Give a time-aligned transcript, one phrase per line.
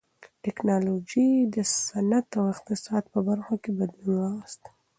[0.43, 1.55] ټکنالوژۍ د
[1.85, 4.61] صنعت او اقتصاد په برخو کې بدلون راوست.